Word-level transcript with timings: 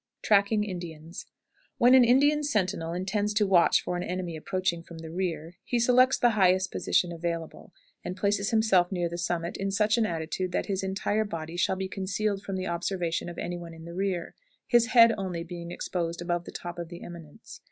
TRACKING 0.23 0.63
INDIANS. 0.63 1.27
When 1.77 1.93
an 1.93 2.03
Indian 2.03 2.41
sentinel 2.41 2.91
intends 2.91 3.35
to 3.35 3.45
watch 3.45 3.81
for 3.83 3.95
an 3.97 4.01
enemy 4.01 4.35
approaching 4.35 4.81
from 4.81 4.97
the 4.97 5.11
rear, 5.11 5.57
he 5.63 5.79
selects 5.79 6.17
the 6.17 6.31
highest 6.31 6.71
position 6.71 7.11
available, 7.11 7.71
and 8.03 8.17
places 8.17 8.49
himself 8.49 8.91
near 8.91 9.07
the 9.07 9.19
summit 9.19 9.57
in 9.57 9.69
such 9.69 9.99
an 9.99 10.07
attitude 10.07 10.53
that 10.53 10.65
his 10.65 10.81
entire 10.81 11.23
body 11.23 11.55
shall 11.55 11.75
be 11.75 11.87
concealed 11.87 12.41
from 12.41 12.55
the 12.55 12.65
observation 12.65 13.29
of 13.29 13.37
any 13.37 13.59
one 13.59 13.75
in 13.75 13.85
the 13.85 13.93
rear, 13.93 14.33
his 14.65 14.87
head 14.87 15.13
only 15.19 15.43
being 15.43 15.69
exposed 15.69 16.19
above 16.19 16.45
the 16.45 16.51
top 16.51 16.79
of 16.79 16.89
the 16.89 17.03
eminence. 17.03 17.59